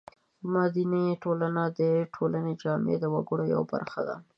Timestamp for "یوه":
3.53-3.65